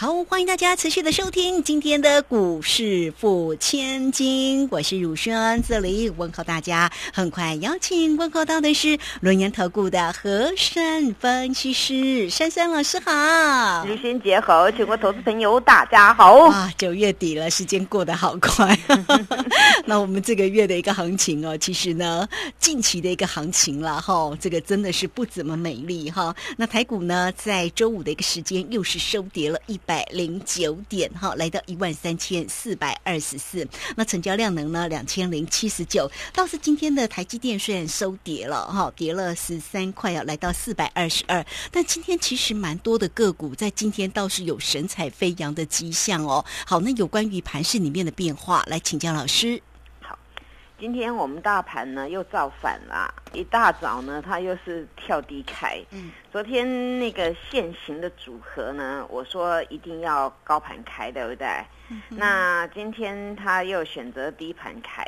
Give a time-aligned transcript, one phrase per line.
[0.00, 6.88] 好，欢迎大家持续的收听今天的股市付千金，我是汝轩，这里问候大家。
[7.12, 16.44] 很快邀请问候到的是轮研投顾的和山分析师珊珊老师好，汝轩姐好，全国投资朋友大家好。
[16.44, 18.78] 啊，九月底了，时间过得好快。
[19.84, 22.28] 那我们这个月的一个行情哦，其实呢，
[22.60, 26.32] 近期的一个行情了哈，这个真的是不怎么美丽哈。
[26.56, 29.76] 那台股呢，在周五的一个时间又是收跌了一。
[29.88, 33.66] 百零九点哈，来到一万三千四百二十四。
[33.96, 34.86] 那成交量能呢？
[34.86, 36.10] 两千零七十九。
[36.34, 41.42] 倒是今天的台积电虽然收跌了哈，跌了十三块啊，来到四百二十二。
[41.72, 46.44] 但今天其实蛮多的个股在今天倒是有神采飞扬的迹象哦。
[46.66, 49.62] 好，那有关于盘市里面的变化，来请教老师。
[50.78, 55.76] 今天我们大盘呢又造反了，一大早呢它又是跳低开。
[55.90, 61.48] 嗯，昨天那个现行的组合呢，我说一定要高盘开，对不对？
[62.10, 65.04] 那今天它又选择低盘开，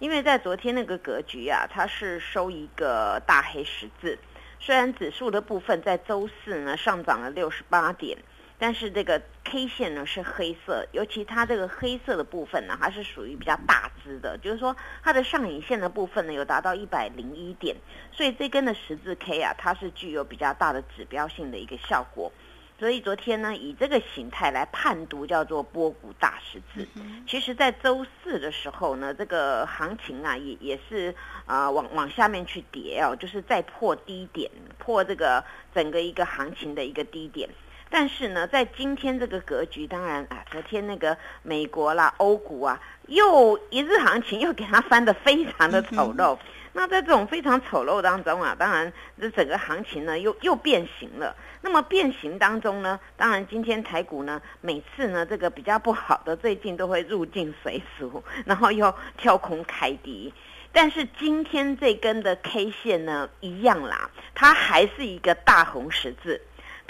[0.00, 4.18] 因为在昨天那个格局啊，它是收一个大黑十字。
[4.58, 8.18] 虽然指数的部分在周四呢上涨了六十八点。
[8.62, 17.74] 但是这个 K 线呢是黑色，尤其它这个黑色的部分呢，它是属于比较大支的，就是说它的上影线的部分呢有达到一百零一点，
[18.12, 22.30] 所以这根的十字 K 啊，它是具有比较大的指标性的一个效果。
[22.78, 26.86] 所以昨天呢，以这个形态来判读叫做波谷大十字。
[27.26, 31.12] 其实，在周四的时候呢，这个行情啊也也是
[31.46, 37.48] 啊往往下面去跌哦，就是再破低点，破这个整个一个行情的一个低点。
[37.92, 46.38] 但是呢，在今天这个格局，当然啊，昨天那个美国啦、欧股啊，又一日行情又给它翻得非常的丑陋。
[46.72, 48.90] 那在这种非常丑陋当中啊，当然
[49.20, 51.36] 这整个行情呢又又变形了。
[51.60, 60.32] 那么变形当中呢，当然今天台股呢，每次呢这个比较不好的，最近都会入境随俗，然后又跳空开低。
[60.72, 66.40] 但是今天这根的 K 线呢，一样啦，它还是一个大红十字。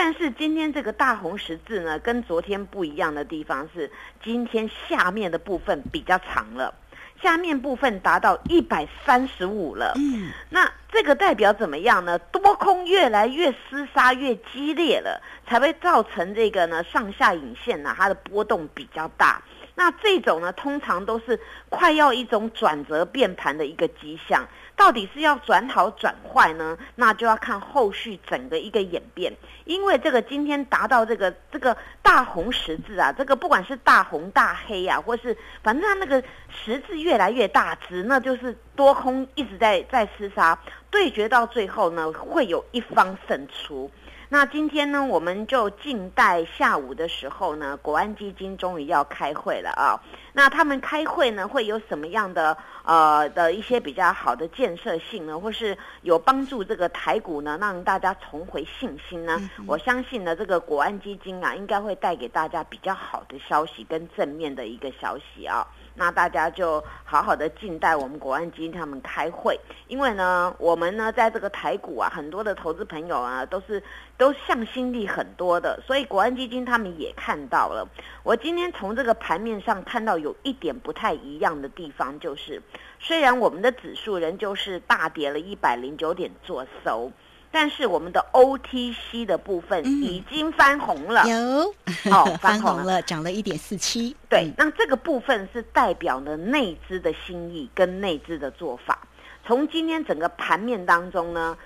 [0.00, 3.90] 但是今天这个大红十字呢，跟昨天不一样的地方是，
[4.22, 6.72] 今天下面的部分比较长了，
[7.20, 9.94] 下面部分达到一百三十五了。
[9.96, 12.16] 嗯，那这个代表怎么样呢？
[12.16, 19.42] 多空越来越厮杀越激烈了，才会造成这个呢上下影线呢它的波动比较大。
[19.78, 24.44] 那这种呢，通常都是快要一种转折变盘的一个迹象。
[24.74, 26.76] 到底是要转好转坏呢？
[26.96, 29.32] 那就要看后续整个一个演变。
[29.64, 40.58] 因为这个今天达到这个这个大红十字啊，这个不管是大红大黑呀，或是反正它那个十字越来越大值，那就是多空一直在在厮杀，
[40.90, 43.90] 对决到最后呢，会有一方胜出。
[44.30, 50.00] 那今天呢，我们就静待下午的时候呢，国安基金终于要开会了啊。
[50.38, 59.36] 那他们开会呢，会有什么样的呃的一些比较好的建设性呢，或是有帮助这个台股呢，让大家重回信心呢？
[59.66, 65.66] 我相信呢，这个国安基金啊，应该会带给大家比较好的消息跟正面的一个消息啊。
[65.96, 73.82] 那大家就好好的静待我们国安基金他们开会，因为呢，我们呢在这个台股啊，很多的投资朋友啊，都是
[74.18, 77.88] 都向心力很多的，所以国安基金他们也看到了。
[78.22, 82.60] 我今天从这个盘面上看到有一点不太一样的地方，就是
[83.00, 87.10] 虽然我们的指数仍旧是大跌了一百零九点做收。
[87.50, 91.72] 但是我们的 OTC 的部分已经翻红了，有
[92.12, 94.14] 哦， 翻红了，涨了一点四七。
[94.28, 98.98] 对，那这个部分是代表了内资的心意跟内资的做法。
[99.46, 101.56] 从今天整个盘面当中呢，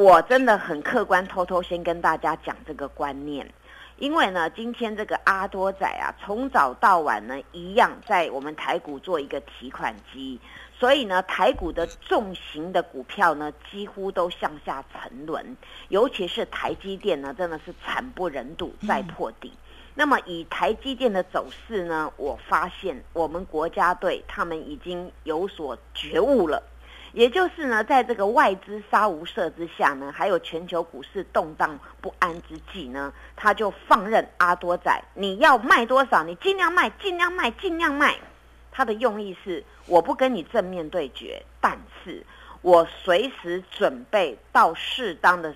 [0.00, 3.46] 我真的很客观，偷偷先跟大家讲这个观念，
[3.98, 10.40] 因为呢，今天这个阿多仔啊，从早到晚呢，一样在我们台股做一个提款机。
[10.72, 15.54] 所以呢，台股的重型的股票呢，几乎都向下沉沦，
[15.90, 19.52] 尤其是台积电呢，真的是惨不忍睹，再破底。
[19.94, 26.62] 那么以台积电的走势呢，我发现我们国家队他们已经有所觉悟了，
[27.12, 38.16] 也就是呢，在这个外资杀无赦之下呢，还有全球股市动荡不安之际呢，他就放任阿多仔，你要卖多少，你尽量卖，尽量卖，尽量卖。
[38.72, 42.24] 他的用意是，我不跟你正面对决，但是
[42.62, 45.52] 我随时准备到适当的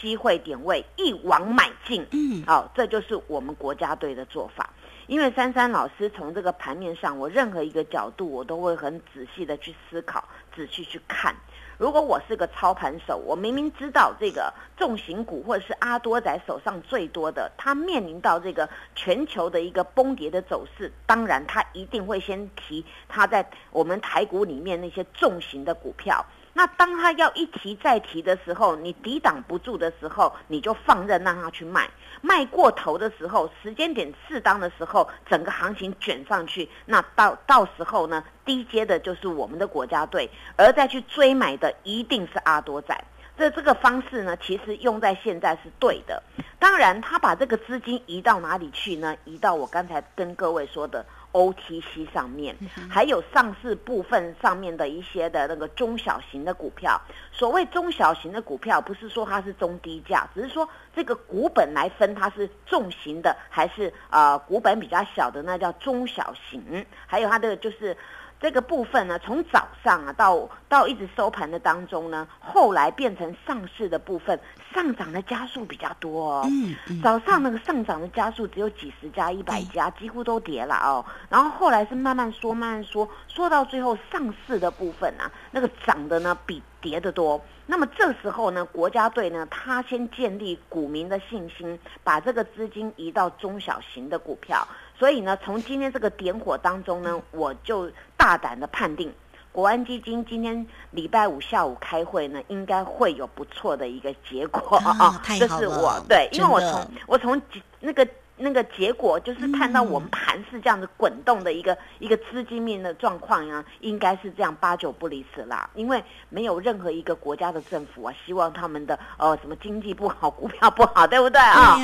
[0.00, 2.06] 机会点位一网买进。
[2.12, 4.70] 嗯，好，这就是我们国家队的做法。
[5.12, 10.24] 因为珊珊老师从这个盘面上，我任何一个角度，我都会很仔细的去思考，
[10.56, 11.36] 仔细去看。
[11.76, 26.24] 如果我是个操盘手，我明明知道这个重型股或者是阿多仔手上最多的，他面临到这个全球的一个崩跌的走势，当然他一定会先提他在我们台股里面那些重型的股票。
[26.54, 31.88] 那当他要一提再提的时候，你抵挡不住的时候，你就放任让他去卖，
[32.20, 43.02] 卖过头的时候，时间点适当的时候，整个行情卷上去，那到到时候呢，低阶的就是我们的国家队，而再去追买的一定是阿多仔。
[43.34, 46.22] 这这个方式呢，其实用在现在是对的。
[46.58, 49.16] 当然，他把这个资金移到哪里去呢？
[49.24, 51.04] 移到我刚才跟各位说的。
[51.32, 52.56] OTC 上面
[52.90, 57.00] 还有上市部分上面的一些的那个中小型的股票，
[57.32, 67.96] 所谓中小型的股票，不是说它是中低价，只是说这个股本来分它是重型的还是呃股本比较小的，那叫中小型，还有它的就是。
[68.42, 74.36] 这个部分呢，从早上啊到到一直收盘的当中呢，后来变成上市的部分
[74.74, 76.42] 上涨的加速比较多哦。
[76.50, 77.00] 嗯嗯。
[77.00, 81.04] 早上那个上涨的加速只有几十家、一百家，几乎都跌了哦。
[81.28, 87.40] 然后后来是慢慢说、慢慢说，说到最后上市的部分啊，那个涨的呢比跌的多。
[87.72, 94.68] 那么这时候呢，国家队呢，他先建立股民的信心，把这个资金移到中小型的股票。
[94.94, 99.10] 所以呢，从今天这个点火当中呢，我就大胆的判定，
[99.52, 105.22] 国安基金今天礼拜五下午开会呢，应该会有不错的一个结果啊！
[105.40, 107.40] 这是我对，因为我从我从
[107.80, 108.06] 那个。
[108.42, 115.70] 那个结果就是看到我们盘是这样子滚动的一个一个资金面的状况啊，应该是这样八九不离十啦。
[115.74, 121.78] 因为没有任何一个国家的政府啊，希望他们的呃什么经济不好，股票不好，对不对啊？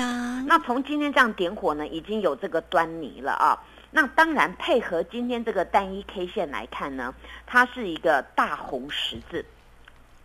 [0.47, 3.63] 那从今天这样点火呢，已经有这个端倪了啊。
[3.91, 7.15] 那当然配合今天这个单一 K 线来看呢，
[7.47, 9.45] 它是一个大红十字，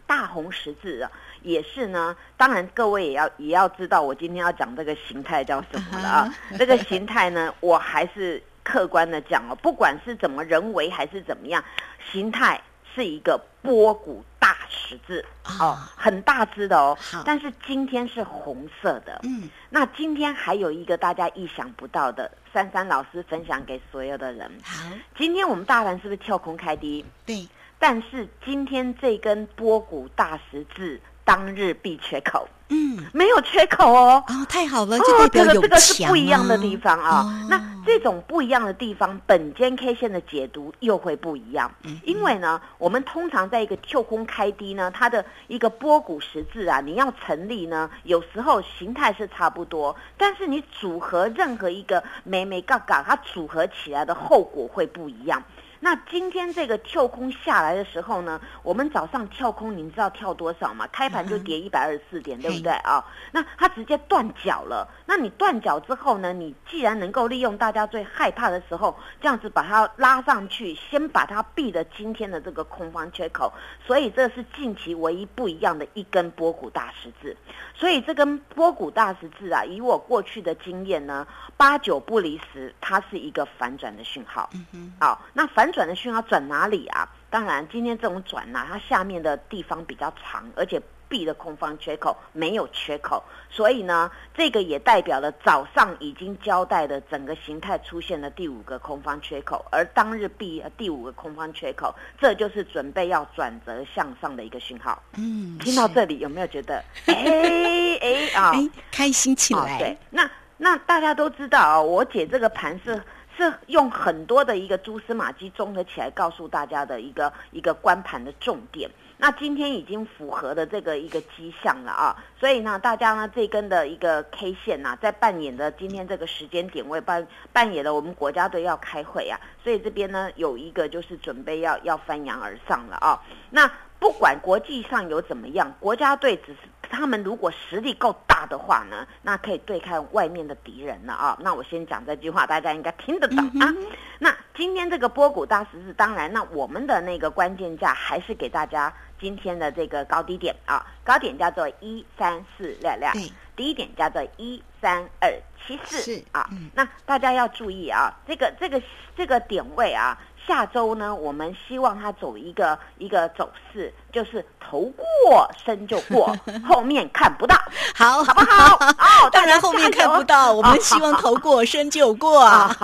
[0.07, 1.11] 大红十字啊。
[1.43, 6.35] 也是呢，当然各位也要也要知道，我今天要讲这个形态叫什么了啊？
[6.57, 11.63] 这个形态呢，我还是客观的讲哦，不管是怎么人为还是怎么样，
[12.11, 12.59] 形态
[12.95, 15.23] 是一个波谷大十字
[15.59, 16.97] 哦，很大只的哦。
[17.25, 19.19] 但是今天是红色的。
[19.23, 19.49] 嗯。
[19.69, 24.49] 那今天还有一个大家意想不到的，珊珊老师分享给所有的人。
[24.63, 24.89] 好。
[25.17, 27.05] 今天我们大盘是不是跳空开低？
[27.25, 27.47] 对。
[27.79, 31.01] 但是今天这根波谷大十字。
[31.25, 37.47] 当日必缺口，嗯，没有缺口哦，哦，太好了，哦这个这个是不一样的地方啊。
[37.49, 41.69] 那这种不一样的地方，本间 K 线的解读又会不一样。
[42.03, 55.43] 因为呢，我们通常在一个跳空开低呢，它的一个波谷十字啊，你要成立呢，有时候形态是差不多，但是你组合任何一个美美嘎嘎，它组合起来的后果会不一样。
[55.83, 60.87] 那今天这个跳空下来的时候呢，我们早上跳空，您知道跳多少吗？
[60.93, 63.03] 开盘就跌一百二十四点，对不对啊？
[63.33, 64.87] 那它直接断脚了。
[65.13, 66.33] 那你断脚之后呢？
[66.33, 73.53] 你既然能够利用大家最害怕的时候，这样子把它拉上去，先把它避了今天的这个空方缺口，
[73.85, 77.37] 所以这是近期唯一不一样的一根波谷大十字。
[77.75, 81.27] 所以这根波谷大十字啊，以我过去的经验呢，
[81.57, 84.49] 八九不离十，它是一个反转的讯号。
[84.53, 85.73] 嗯哼，好，那反。
[85.73, 87.09] 转的讯号转哪里啊？
[87.33, 105.01] 当然，今天这种转呢，它下面的地方比较长，而且闭的空方缺口没有缺口，所以呢，这个也代表了早上已经交代的整个形态出现了第五个空方缺口，而当日闭第五个空方缺口，这就是准备要转折向上的一个讯号。
[105.17, 108.53] 嗯，听到这里有没有觉得哎哎啊，
[108.91, 109.79] 开心起来？
[109.79, 113.01] 对，那那大家都知道啊，我解这个盘是。
[113.35, 118.89] 是用很多的一个蛛丝马迹综合起来告诉大家的一个一个关盘的重点。
[119.17, 133.21] 那今天已经符合的这个一个迹象了啊，所以呢，大家呢这根的一个 K 线呐，在扮演的今天这个时间点位扮扮演了我们国家队要开会啊，所以这边呢有一个就是准备要要翻扬而上了啊。
[133.49, 136.59] 那不管国际上有怎么样，国家队只是。
[136.93, 141.37] 他们如果实力够大的话呢，那可以对抗外面的敌人了啊！
[141.41, 143.73] 那我先讲这句话，大家应该听得懂啊。
[144.19, 153.09] 那今天这个波谷大十字，当然，那我们的那个关键价还是给大家今天的这个高低点啊，高点叫做一三四六六，
[153.55, 155.33] 低点叫做一三二
[155.65, 156.49] 七四啊。
[156.73, 158.81] 那大家要注意啊，这个这个
[159.15, 160.17] 这个点位啊。
[160.45, 166.35] 下周呢，我们希望它走一个一个走势，就是头过身就过，
[166.67, 167.55] 后面看不到，
[167.95, 168.75] 好，好不好？
[168.75, 172.75] 哦， 当然后面看不到，我们希望头过身就过啊。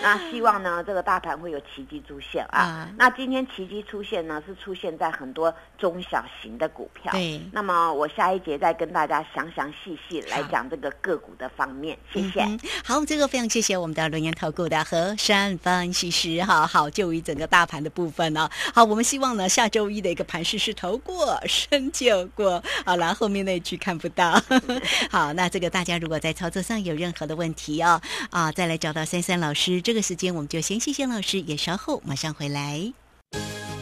[0.00, 2.88] 那希望呢，这个大盘会有奇迹出现啊。
[2.96, 7.12] 那今天奇迹出现呢，是出现在很多中小型的股票。
[7.12, 7.38] 对。
[7.52, 11.97] 那么我下一节再跟大家详详细细来讲这个个股的方面。
[12.12, 12.58] 谢谢。
[12.84, 16.66] 好，这个非常谢谢我们的轮研投顾的何山分析师哈。
[16.66, 18.48] 好，就于整个大盘的部分呢。
[18.74, 22.62] 好，我们希望呢下周一的一个盘势是投过身就过。
[22.84, 24.42] 好了，后面那句看不到。
[25.10, 28.00] 好，那这个大家如果在操作上有任何的问题哦，
[28.30, 29.80] 啊，再来找到三三老师。
[29.80, 32.92] 这个时间我们就先谢谢老师，也稍后马上回来。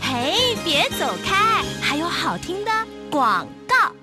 [0.01, 2.71] 嘿，别走开，还有好听的
[3.11, 3.96] 广告。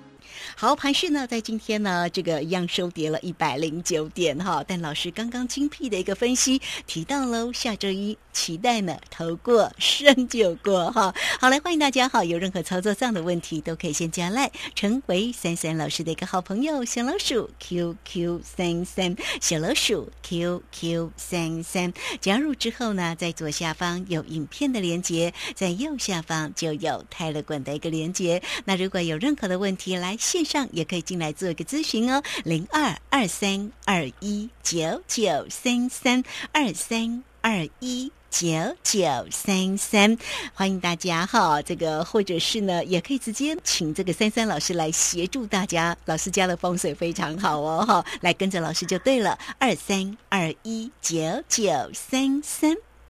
[0.56, 4.64] 好，盘市呢，在今天呢，这个一样收跌了一百零九点哈。
[4.66, 11.12] 但老师刚刚精辟的一个分析提到喽，下周一期待呢，投过胜就过哈。
[11.40, 21.92] 好，来欢迎大家哈，有任何操作上的问题，都可以先加来，成为三三老师的一个好朋友，小老鼠 QQ 三三，小老鼠 QQ 三三。
[22.20, 28.40] 加入之后呢，在左下方有影片的连接，在右下方就有泰勒管的一个连接。
[28.64, 30.54] 那如果有任何的问题，来上。
[30.54, 36.22] 上也可以进来做一个咨询哦，零二二三二一九九三三
[36.52, 38.46] 二三二一九
[38.84, 40.16] 九三三，
[40.54, 41.60] 欢迎大家哈。
[41.60, 45.96] 这个或者是呢，也可以直接请这个三三老师来协助大家。
[46.04, 52.76] 老师家的风水非常好哦，哈，来跟着老师就对了，二三二一九九三三。